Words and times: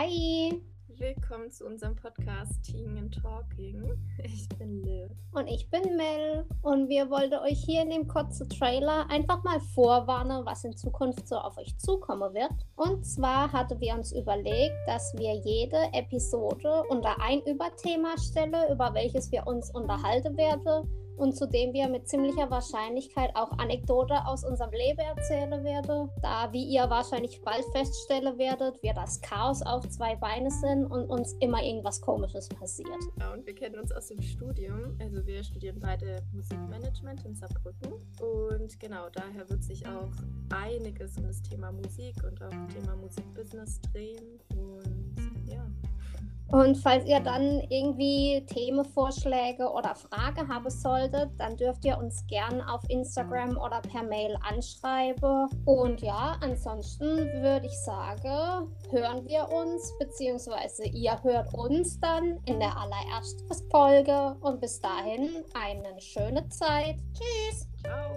Hi. 0.00 0.62
Willkommen 0.86 1.50
zu 1.50 1.66
unserem 1.66 1.96
Podcast 1.96 2.62
Teaming 2.62 2.98
and 2.98 3.20
Talking. 3.20 3.82
Ich 4.22 4.48
bin 4.50 4.80
Liv. 4.84 5.10
Und 5.32 5.48
ich 5.48 5.68
bin 5.70 5.96
Mel. 5.96 6.46
Und 6.62 6.88
wir 6.88 7.10
wollten 7.10 7.34
euch 7.34 7.64
hier 7.64 7.82
in 7.82 7.90
dem 7.90 8.06
kurzen 8.06 8.48
Trailer 8.48 9.10
einfach 9.10 9.42
mal 9.42 9.58
vorwarnen, 9.74 10.46
was 10.46 10.62
in 10.62 10.76
Zukunft 10.76 11.26
so 11.26 11.34
auf 11.34 11.58
euch 11.58 11.76
zukommen 11.78 12.32
wird. 12.32 12.52
Und 12.76 13.04
zwar 13.04 13.50
hatten 13.52 13.80
wir 13.80 13.92
uns 13.94 14.12
überlegt, 14.12 14.76
dass 14.86 15.12
wir 15.16 15.34
jede 15.34 15.92
Episode 15.92 16.84
unter 16.90 17.20
ein 17.20 17.40
Überthema 17.40 18.16
stellen, 18.18 18.54
über 18.72 18.94
welches 18.94 19.32
wir 19.32 19.48
uns 19.48 19.68
unterhalten 19.72 20.36
werden 20.36 20.88
und 21.18 21.36
zu 21.36 21.46
dem 21.46 21.72
wir 21.72 21.88
mit 21.88 22.08
ziemlicher 22.08 22.50
Wahrscheinlichkeit 22.50 23.30
auch 23.34 23.50
Anekdote 23.58 24.14
aus 24.26 24.44
unserem 24.44 24.70
Leben 24.72 25.00
erzählen 25.00 25.64
werden, 25.64 26.10
da, 26.22 26.52
wie 26.52 26.64
ihr 26.64 26.88
wahrscheinlich 26.88 27.40
bald 27.42 27.64
feststellen 27.72 28.38
werdet, 28.38 28.82
wir 28.82 28.94
das 28.94 29.20
Chaos 29.20 29.62
auf 29.62 29.88
zwei 29.88 30.16
Beine 30.16 30.50
sind 30.50 30.86
und 30.86 31.06
uns 31.10 31.34
immer 31.40 31.62
irgendwas 31.62 32.00
Komisches 32.00 32.48
passiert. 32.48 32.88
Ja, 33.20 33.32
und 33.32 33.46
wir 33.46 33.54
kennen 33.54 33.78
uns 33.78 33.92
aus 33.92 34.08
dem 34.08 34.22
Studium, 34.22 34.96
also 35.00 35.24
wir 35.26 35.42
studieren 35.42 35.80
beide 35.80 36.22
Musikmanagement 36.32 37.24
in 37.24 37.34
Saarbrücken 37.34 37.92
und 38.20 38.80
genau 38.80 39.08
daher 39.10 39.48
wird 39.48 39.62
sich 39.62 39.86
auch 39.86 40.10
einiges 40.50 41.16
um 41.18 41.24
das 41.24 41.42
Thema 41.42 41.72
Musik 41.72 42.16
und 42.24 42.42
auch 42.42 42.50
Thema 42.72 42.96
Musikbusiness 42.96 43.80
drehen 43.92 44.40
und. 44.56 44.97
Und 46.50 46.76
falls 46.76 47.04
ihr 47.04 47.20
dann 47.20 47.60
irgendwie 47.68 48.44
Themenvorschläge 48.46 49.70
oder 49.70 49.94
Fragen 49.94 50.48
haben 50.48 50.70
solltet, 50.70 51.30
dann 51.38 51.56
dürft 51.56 51.84
ihr 51.84 51.98
uns 51.98 52.26
gern 52.26 52.62
auf 52.62 52.82
Instagram 52.88 53.58
oder 53.58 53.82
per 53.82 54.02
Mail 54.02 54.36
anschreiben. 54.48 55.48
Und 55.66 56.00
ja, 56.00 56.36
ansonsten 56.40 57.06
würde 57.42 57.66
ich 57.66 57.78
sagen, 57.80 58.72
hören 58.90 59.26
wir 59.26 59.48
uns, 59.50 59.92
beziehungsweise 59.98 60.84
ihr 60.86 61.22
hört 61.22 61.52
uns 61.52 62.00
dann 62.00 62.38
in 62.46 62.58
der 62.58 62.74
allerersten 62.76 63.70
Folge. 63.70 64.36
Und 64.40 64.60
bis 64.60 64.80
dahin 64.80 65.44
eine 65.54 66.00
schöne 66.00 66.48
Zeit. 66.48 66.96
Tschüss. 67.12 67.68
Ciao. 67.82 68.08